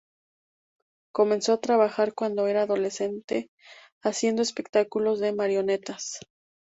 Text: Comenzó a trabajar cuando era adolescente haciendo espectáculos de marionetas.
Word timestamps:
Comenzó 1.13 1.53
a 1.53 1.61
trabajar 1.61 2.15
cuando 2.15 2.47
era 2.47 2.63
adolescente 2.63 3.51
haciendo 4.01 4.41
espectáculos 4.41 5.19
de 5.19 5.31
marionetas. 5.31 6.17